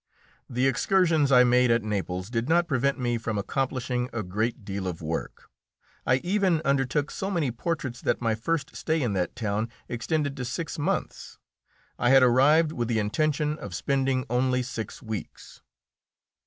The 0.49 0.65
excursions 0.65 1.31
I 1.31 1.43
made 1.43 1.69
at 1.69 1.83
Naples 1.83 2.31
did 2.31 2.49
not 2.49 2.67
prevent 2.67 2.97
me 2.97 3.19
from 3.19 3.37
accomplishing 3.37 4.09
a 4.11 4.23
great 4.23 4.65
deal 4.65 4.87
of 4.87 4.99
work. 5.03 5.47
I 6.07 6.15
even 6.23 6.59
undertook 6.65 7.11
so 7.11 7.29
many 7.29 7.51
portraits 7.51 8.01
that 8.01 8.19
my 8.19 8.33
first 8.33 8.75
stay 8.75 9.03
in 9.03 9.13
that 9.13 9.35
town 9.35 9.69
extended 9.87 10.35
to 10.37 10.43
six 10.43 10.79
months. 10.79 11.37
I 11.99 12.09
had 12.09 12.23
arrived 12.23 12.71
with 12.71 12.87
the 12.87 12.97
intention 12.97 13.59
of 13.59 13.75
spending 13.75 14.25
only 14.27 14.63
six 14.63 15.03
weeks. 15.03 15.61